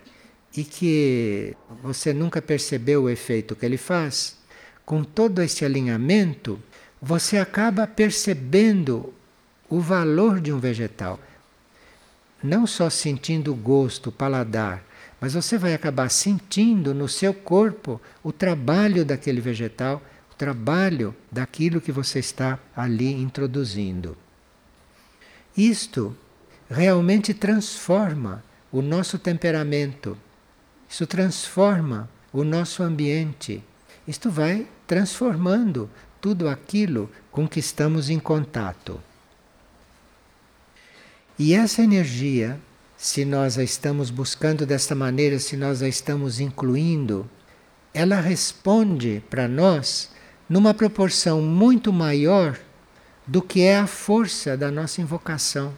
[0.55, 4.37] e que você nunca percebeu o efeito que ele faz,
[4.85, 6.59] com todo esse alinhamento,
[7.01, 9.13] você acaba percebendo
[9.69, 11.19] o valor de um vegetal.
[12.41, 14.83] Não só sentindo o gosto, o paladar,
[15.19, 21.79] mas você vai acabar sentindo no seu corpo o trabalho daquele vegetal, o trabalho daquilo
[21.79, 24.17] que você está ali introduzindo.
[25.55, 26.15] Isto
[26.69, 30.17] realmente transforma o nosso temperamento,
[30.93, 33.63] isso transforma o nosso ambiente,
[34.07, 35.89] isto vai transformando
[36.21, 39.01] tudo aquilo com que estamos em contato.
[41.39, 42.59] E essa energia,
[42.95, 47.27] se nós a estamos buscando desta maneira, se nós a estamos incluindo,
[47.91, 50.11] ela responde para nós
[50.47, 52.55] numa proporção muito maior
[53.25, 55.73] do que é a força da nossa invocação.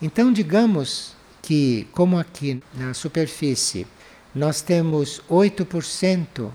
[0.00, 3.84] Então, digamos que, como aqui na superfície,
[4.34, 6.50] nós temos 8%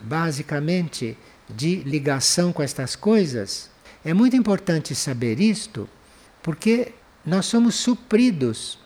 [0.00, 1.16] basicamente
[1.48, 3.70] de ligação com estas coisas,
[4.04, 5.88] é muito importante saber isto,
[6.42, 6.92] porque
[7.24, 8.78] nós somos supridos.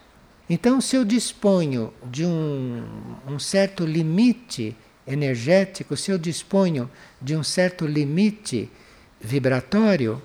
[0.48, 2.84] Então, se eu disponho de um,
[3.26, 4.76] um certo limite
[5.06, 8.70] energético, se eu disponho de um certo limite
[9.20, 10.20] vibratório,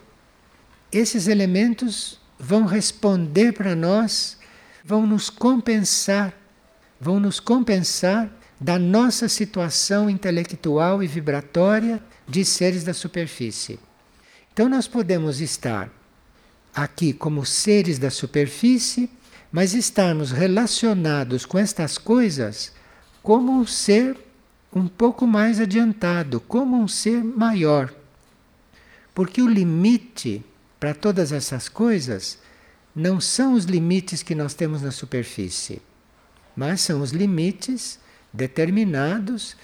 [0.91, 4.37] esses elementos vão responder para nós,
[4.83, 6.33] vão nos compensar,
[6.99, 13.79] vão nos compensar da nossa situação intelectual e vibratória de seres da superfície.
[14.51, 15.89] Então, nós podemos estar
[16.75, 19.09] aqui como seres da superfície,
[19.51, 22.73] mas estarmos relacionados com estas coisas
[23.23, 24.17] como um ser
[24.73, 27.93] um pouco mais adiantado, como um ser maior.
[29.13, 30.43] Porque o limite
[30.79, 32.39] para todas essas coisas
[32.95, 35.81] não são os limites que nós temos na superfície,
[36.59, 37.97] mas são os limites
[38.33, 39.55] determinados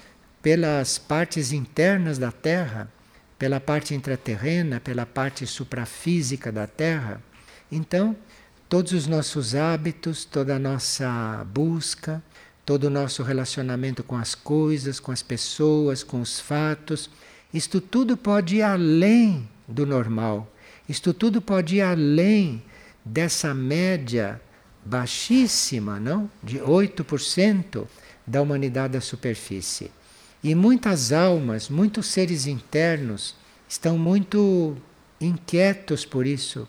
[0.41, 2.89] pelas partes internas da Terra
[3.37, 7.21] pela parte intraterrena, pela parte suprafísica da Terra.
[7.69, 8.15] Então,
[8.69, 12.23] todos os nossos hábitos, toda a nossa busca,
[12.65, 17.09] todo o nosso relacionamento com as coisas, com as pessoas, com os fatos,
[17.53, 20.49] isto tudo pode ir além do normal.
[20.87, 22.63] Isto tudo pode ir além
[23.03, 24.39] dessa média
[24.85, 26.29] baixíssima, não?
[26.43, 27.87] De 8%
[28.25, 29.91] da humanidade da superfície.
[30.43, 33.35] E muitas almas, muitos seres internos
[33.67, 34.77] estão muito
[35.19, 36.67] inquietos por isso,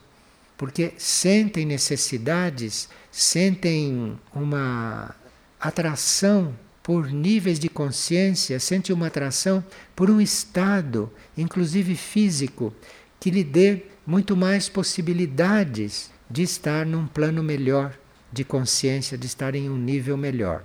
[0.57, 5.15] porque sentem necessidades, sentem uma
[5.61, 9.63] atração por níveis de consciência, sentem uma atração
[9.95, 12.73] por um estado, inclusive físico,
[13.21, 17.99] que lhe dê muito mais possibilidades de estar num plano melhor
[18.37, 20.63] de consciência, de estar em um nível melhor.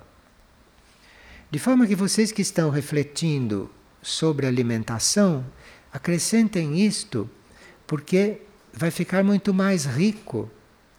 [1.49, 5.45] De forma que vocês que estão refletindo sobre alimentação,
[5.91, 7.29] acrescentem isto,
[7.87, 8.41] porque
[8.73, 10.51] vai ficar muito mais rico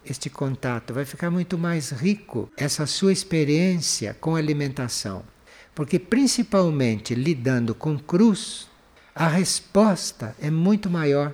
[0.03, 5.23] este contato, vai ficar muito mais rico essa sua experiência com alimentação.
[5.75, 8.67] Porque, principalmente lidando com cruz,
[9.13, 11.33] a resposta é muito maior.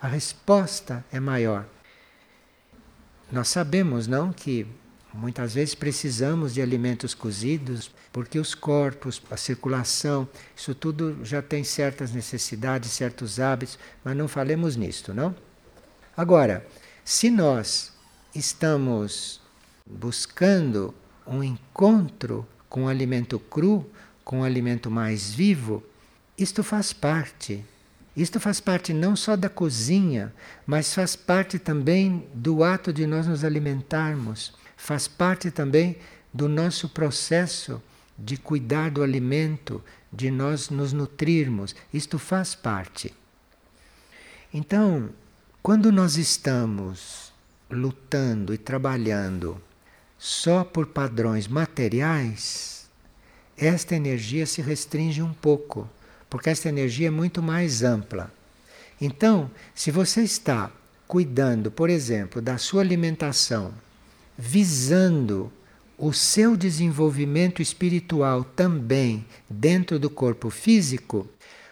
[0.00, 1.66] A resposta é maior.
[3.30, 4.66] Nós sabemos, não, que
[5.12, 11.64] Muitas vezes precisamos de alimentos cozidos, porque os corpos, a circulação, isso tudo já tem
[11.64, 15.34] certas necessidades, certos hábitos, mas não falemos nisto, não?
[16.16, 16.66] Agora,
[17.04, 17.92] se nós
[18.34, 19.40] estamos
[19.86, 20.94] buscando
[21.26, 23.90] um encontro com o alimento cru,
[24.22, 25.82] com o alimento mais vivo,
[26.36, 27.64] isto faz parte.
[28.20, 30.34] Isto faz parte não só da cozinha,
[30.66, 35.98] mas faz parte também do ato de nós nos alimentarmos faz parte também
[36.32, 37.82] do nosso processo
[38.16, 41.74] de cuidar do alimento, de nós nos nutrirmos.
[41.92, 43.12] Isto faz parte.
[44.54, 45.10] Então,
[45.62, 47.32] quando nós estamos
[47.70, 49.60] lutando e trabalhando
[50.16, 52.88] só por padrões materiais,
[53.56, 55.88] esta energia se restringe um pouco,
[56.28, 58.32] porque esta energia é muito mais ampla.
[59.00, 60.70] Então, se você está
[61.06, 63.72] cuidando, por exemplo, da sua alimentação,
[64.36, 65.50] visando
[65.96, 71.28] o seu desenvolvimento espiritual também dentro do corpo físico,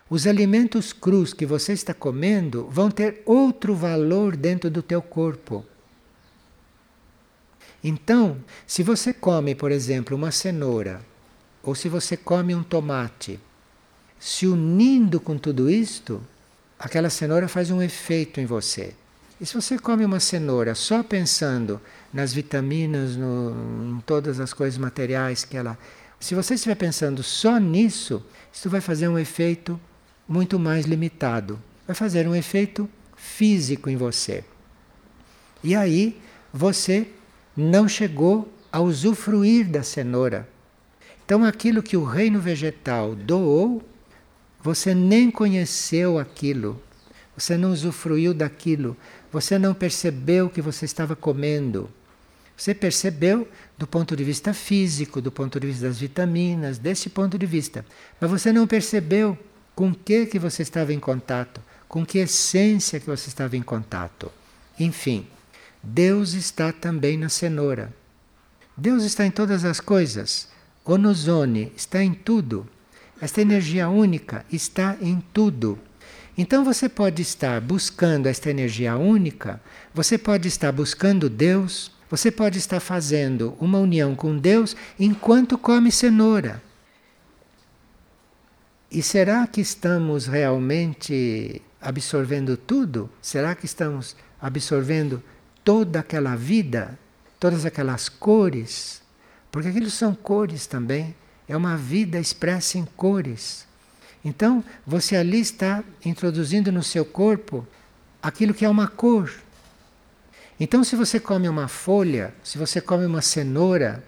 [0.08, 5.64] os alimentos crus que você está comendo vão ter outro valor dentro do teu corpo.
[7.82, 11.00] Então, se você come, por exemplo, uma cenoura
[11.62, 13.38] ou se você come um tomate,
[14.18, 16.22] se unindo com tudo isto,
[16.78, 18.94] aquela cenoura faz um efeito em você.
[19.40, 21.80] E se você come uma cenoura só pensando
[22.12, 25.78] nas vitaminas, no, em todas as coisas materiais que ela.
[26.18, 29.78] Se você estiver pensando só nisso, isso vai fazer um efeito
[30.26, 31.60] muito mais limitado.
[31.86, 34.42] Vai fazer um efeito físico em você.
[35.62, 36.18] E aí
[36.52, 37.06] você
[37.54, 40.48] não chegou a usufruir da cenoura.
[41.24, 43.82] Então aquilo que o reino vegetal doou,
[44.66, 46.82] você nem conheceu aquilo.
[47.36, 48.96] Você não usufruiu daquilo.
[49.30, 51.88] Você não percebeu o que você estava comendo.
[52.56, 53.46] Você percebeu
[53.78, 57.86] do ponto de vista físico, do ponto de vista das vitaminas, desse ponto de vista.
[58.20, 59.38] Mas você não percebeu
[59.72, 64.32] com que que você estava em contato, com que essência que você estava em contato.
[64.80, 65.28] Enfim,
[65.80, 67.94] Deus está também na cenoura.
[68.76, 70.48] Deus está em todas as coisas.
[70.84, 72.68] Onozone está em tudo.
[73.20, 75.78] Esta energia única está em tudo.
[76.36, 79.60] Então você pode estar buscando esta energia única,
[79.94, 85.90] você pode estar buscando Deus, você pode estar fazendo uma união com Deus enquanto come
[85.90, 86.62] cenoura.
[88.90, 93.10] E será que estamos realmente absorvendo tudo?
[93.20, 95.22] Será que estamos absorvendo
[95.64, 96.98] toda aquela vida,
[97.40, 99.02] todas aquelas cores?
[99.50, 101.14] Porque aquilo são cores também,
[101.48, 103.66] é uma vida expressa em cores.
[104.24, 107.66] Então, você ali está introduzindo no seu corpo
[108.22, 109.32] aquilo que é uma cor.
[110.58, 114.02] Então, se você come uma folha, se você come uma cenoura,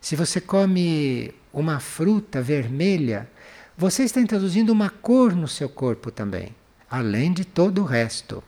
[0.00, 3.30] se você come uma fruta vermelha,
[3.78, 6.54] você está introduzindo uma cor no seu corpo também,
[6.90, 8.42] além de todo o resto.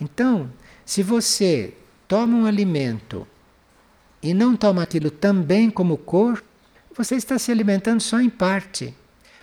[0.00, 0.50] Então,
[0.84, 1.74] se você
[2.08, 3.26] toma um alimento
[4.22, 6.42] e não toma aquilo também como cor,
[6.96, 8.94] você está se alimentando só em parte.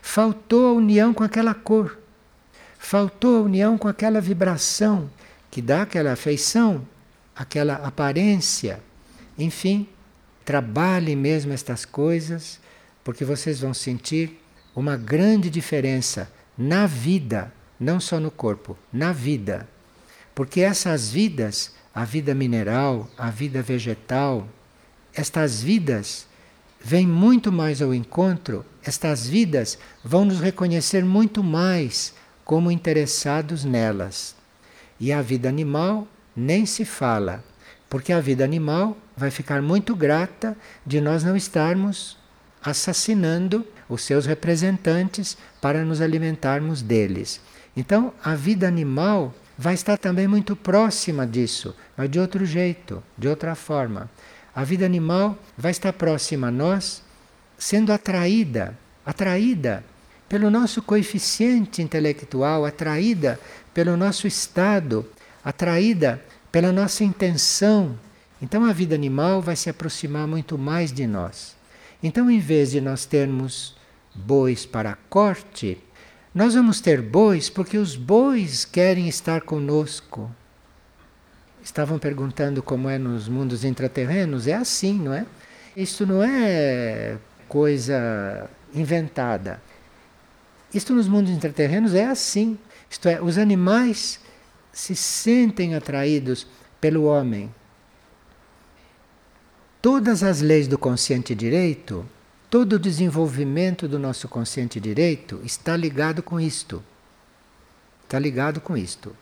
[0.02, 2.00] Faltou a união com aquela cor,
[2.80, 5.10] faltou a união com aquela vibração
[5.52, 6.88] que dá aquela afeição,
[7.36, 8.82] aquela aparência.
[9.38, 9.88] Enfim,
[10.44, 12.60] trabalhem mesmo estas coisas,
[13.04, 14.42] porque vocês vão sentir
[14.76, 19.68] uma grande diferença na vida, não só no corpo, na vida.
[20.34, 24.48] Porque essas vidas, a vida mineral, a vida vegetal,
[25.14, 26.28] estas vidas
[26.84, 32.14] vêm muito mais ao encontro estas vidas vão nos reconhecer muito mais
[32.44, 34.36] como interessados nelas.
[35.00, 37.44] E a vida animal nem se fala,
[37.90, 42.18] porque a vida animal vai ficar muito grata de nós não estarmos
[42.64, 47.42] assassinando os seus representantes para nos alimentarmos deles.
[47.76, 53.28] Então, a vida animal vai estar também muito próxima disso, mas de outro jeito, de
[53.28, 54.10] outra forma.
[54.54, 57.02] A vida animal vai estar próxima a nós
[57.58, 59.84] sendo atraída, atraída
[60.28, 63.40] pelo nosso coeficiente intelectual, atraída
[63.74, 65.06] pelo nosso estado,
[65.44, 66.22] atraída
[66.52, 67.98] pela nossa intenção.
[68.42, 71.56] Então a vida animal vai se aproximar muito mais de nós.
[72.04, 73.76] Então, em vez de nós termos
[74.14, 75.78] bois para corte,
[76.34, 80.30] nós vamos ter bois porque os bois querem estar conosco.
[81.64, 85.26] Estavam perguntando como é nos mundos intraterrenos, é assim, não é?
[85.76, 89.62] Isso não é coisa inventada.
[90.74, 92.58] Isto nos mundos intraterrenos é assim.
[92.90, 94.20] Isto é, os animais
[94.72, 96.48] se sentem atraídos
[96.80, 97.54] pelo homem.
[99.82, 102.06] Todas as leis do consciente direito,
[102.50, 106.84] todo o desenvolvimento do nosso consciente direito está ligado com isto.
[108.04, 109.16] Está ligado com isto.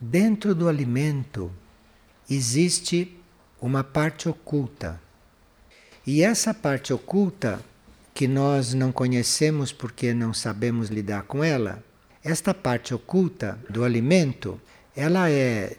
[0.00, 1.52] Dentro do alimento
[2.28, 3.16] existe
[3.60, 5.00] uma parte oculta
[6.06, 7.60] e essa parte oculta,
[8.14, 11.84] que nós não conhecemos porque não sabemos lidar com ela,
[12.24, 14.60] esta parte oculta do alimento,
[14.96, 15.76] ela é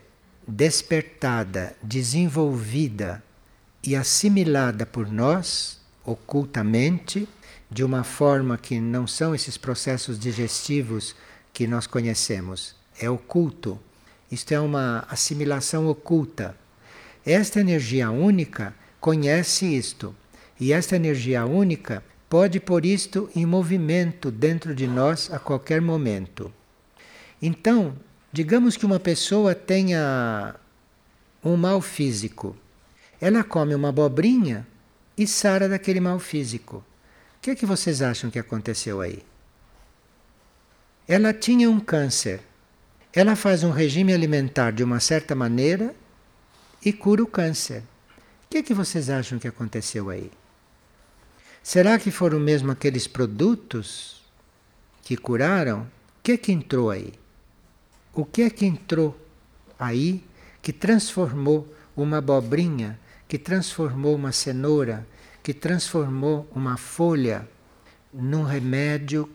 [0.48, 3.24] despertada, desenvolvida
[3.84, 7.28] e assimilada por nós ocultamente,
[7.70, 11.16] de uma forma que não são esses processos digestivos
[11.52, 12.76] que nós conhecemos.
[13.00, 13.80] É oculto.
[14.32, 16.56] Isto é uma assimilação oculta.
[17.26, 20.16] Esta energia única conhece isto.
[20.60, 26.52] E esta energia única pode pôr isto em movimento dentro de nós a qualquer momento.
[27.42, 27.94] Então,
[28.32, 30.56] digamos que uma pessoa tenha
[31.44, 32.56] um mal físico.
[33.20, 34.66] Ela come uma abobrinha
[35.18, 36.78] e sara daquele mal físico.
[37.38, 39.24] O que é que vocês acham que aconteceu aí?
[41.08, 42.40] Ela tinha um câncer.
[43.14, 45.94] Ela faz um regime alimentar de uma certa maneira
[46.84, 47.84] e cura o câncer
[48.52, 50.30] que, é que vocês acham que aconteceu aí?
[51.64, 54.22] Será que foram mesmo aqueles produtos
[55.04, 55.84] que curaram?
[55.84, 55.88] O
[56.22, 57.14] que é que entrou aí?
[58.14, 59.18] O que é que entrou
[59.80, 60.22] aí
[60.62, 65.08] que transformou uma abobrinha, que transformou uma cenoura,
[65.42, 67.48] que transformou uma folha
[68.14, 69.30] num remédio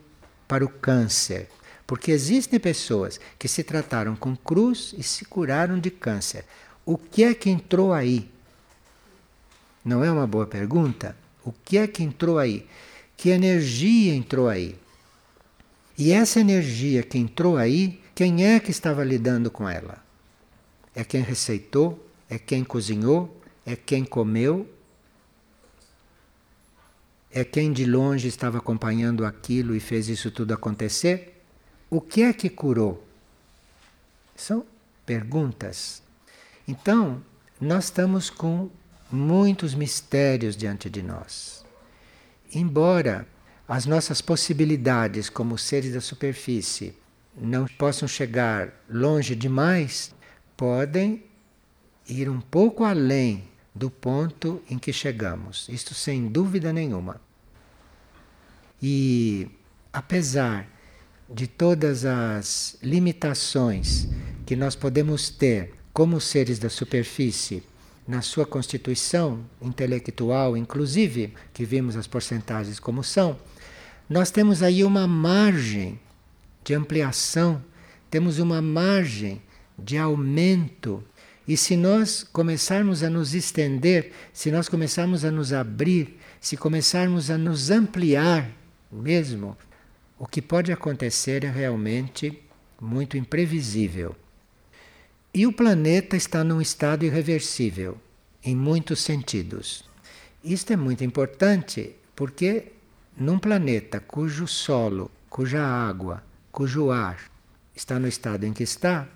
[0.46, 1.48] para o câncer?
[1.86, 6.44] Porque existem pessoas que se trataram com cruz e se curaram de câncer.
[6.84, 8.28] O que é que entrou aí?
[9.84, 11.16] Não é uma boa pergunta?
[11.44, 12.66] O que é que entrou aí?
[13.16, 14.76] Que energia entrou aí?
[15.96, 20.04] E essa energia que entrou aí, quem é que estava lidando com ela?
[20.94, 22.04] É quem receitou?
[22.28, 23.40] É quem cozinhou?
[23.64, 24.68] É quem comeu?
[27.30, 31.35] É quem de longe estava acompanhando aquilo e fez isso tudo acontecer?
[31.88, 33.06] O que é que curou?
[34.34, 34.66] São
[35.04, 36.02] perguntas.
[36.66, 37.22] Então,
[37.60, 38.68] nós estamos com
[39.10, 41.64] muitos mistérios diante de nós.
[42.52, 43.26] Embora
[43.68, 46.94] as nossas possibilidades como seres da superfície
[47.36, 50.12] não possam chegar longe demais,
[50.56, 51.22] podem
[52.08, 55.68] ir um pouco além do ponto em que chegamos.
[55.68, 57.20] Isto sem dúvida nenhuma.
[58.82, 59.48] E
[59.92, 60.75] apesar
[61.28, 64.08] de todas as limitações
[64.44, 67.62] que nós podemos ter como seres da superfície
[68.06, 73.36] na sua constituição intelectual, inclusive, que vimos as porcentagens como são,
[74.08, 75.98] nós temos aí uma margem
[76.62, 77.62] de ampliação,
[78.08, 79.42] temos uma margem
[79.76, 81.02] de aumento.
[81.48, 87.30] E se nós começarmos a nos estender, se nós começarmos a nos abrir, se começarmos
[87.30, 88.48] a nos ampliar
[88.90, 89.56] mesmo,
[90.18, 92.42] o que pode acontecer é realmente
[92.80, 94.14] muito imprevisível.
[95.32, 97.98] E o planeta está num estado irreversível,
[98.42, 99.84] em muitos sentidos.
[100.42, 102.72] Isto é muito importante porque
[103.16, 107.20] num planeta cujo solo, cuja água, cujo ar
[107.74, 109.06] está no estado em que está,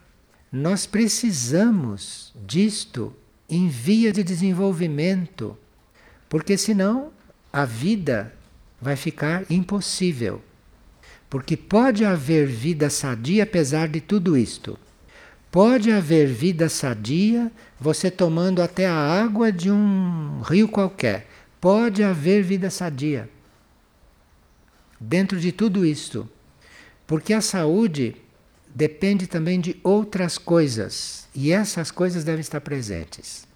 [0.52, 3.14] nós precisamos disto
[3.48, 5.56] em via de desenvolvimento,
[6.28, 7.10] porque senão
[7.52, 8.34] a vida
[8.80, 10.42] vai ficar impossível.
[11.30, 14.76] Porque pode haver vida sadia apesar de tudo isto.
[15.50, 21.28] Pode haver vida sadia você tomando até a água de um rio qualquer.
[21.60, 23.30] Pode haver vida sadia.
[24.98, 26.28] Dentro de tudo isto.
[27.06, 28.16] Porque a saúde
[28.74, 31.28] depende também de outras coisas.
[31.32, 33.46] E essas coisas devem estar presentes.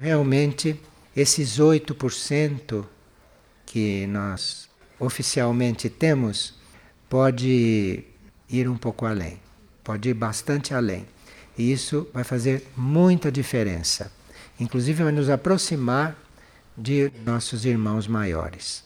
[0.00, 0.80] Realmente,
[1.14, 2.84] esses 8%
[3.76, 6.54] que nós oficialmente temos
[7.10, 8.04] pode
[8.48, 9.38] ir um pouco além,
[9.84, 11.04] pode ir bastante além.
[11.58, 14.10] E isso vai fazer muita diferença.
[14.58, 16.16] Inclusive, vai nos aproximar
[16.74, 18.82] de nossos irmãos maiores.